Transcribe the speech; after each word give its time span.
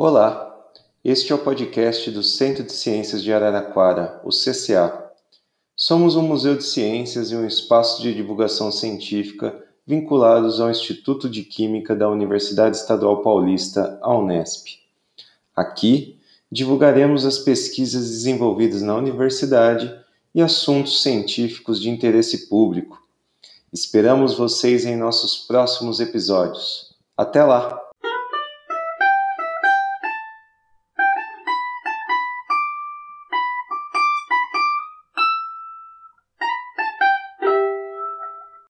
Olá, 0.00 0.56
este 1.04 1.32
é 1.32 1.34
o 1.34 1.38
podcast 1.42 2.08
do 2.12 2.22
Centro 2.22 2.62
de 2.62 2.72
Ciências 2.72 3.20
de 3.20 3.32
Araraquara, 3.32 4.20
o 4.22 4.28
CCA. 4.28 5.10
Somos 5.74 6.14
um 6.14 6.22
museu 6.22 6.56
de 6.56 6.62
ciências 6.62 7.32
e 7.32 7.34
um 7.34 7.44
espaço 7.44 8.00
de 8.00 8.14
divulgação 8.14 8.70
científica 8.70 9.60
vinculados 9.84 10.60
ao 10.60 10.70
Instituto 10.70 11.28
de 11.28 11.42
Química 11.42 11.96
da 11.96 12.08
Universidade 12.08 12.76
Estadual 12.76 13.22
Paulista, 13.22 13.98
a 14.00 14.16
Unesp. 14.16 14.68
Aqui, 15.56 16.20
divulgaremos 16.48 17.26
as 17.26 17.40
pesquisas 17.40 18.08
desenvolvidas 18.08 18.82
na 18.82 18.94
universidade 18.94 19.92
e 20.32 20.40
assuntos 20.40 21.02
científicos 21.02 21.80
de 21.80 21.90
interesse 21.90 22.48
público. 22.48 23.02
Esperamos 23.72 24.38
vocês 24.38 24.86
em 24.86 24.96
nossos 24.96 25.38
próximos 25.38 25.98
episódios. 25.98 26.94
Até 27.16 27.42
lá! 27.42 27.87